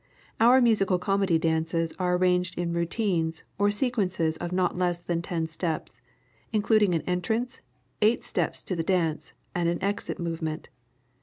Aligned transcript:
Our 0.39 0.61
musical 0.61 0.97
comedy 0.97 1.37
dances 1.37 1.93
are 1.99 2.17
arranged 2.17 2.57
in 2.57 2.73
routines, 2.73 3.43
or 3.59 3.69
sequences 3.69 4.35
of 4.37 4.51
not 4.51 4.75
less 4.75 4.99
than 4.99 5.21
ten 5.21 5.45
steps, 5.45 6.01
including 6.51 6.95
an 6.95 7.03
entrance, 7.03 7.61
eight 8.01 8.23
steps 8.23 8.63
to 8.63 8.75
the 8.75 8.81
dance, 8.81 9.33
and 9.53 9.69
an 9.69 9.77
exit 9.83 10.17
movement. 10.17 10.69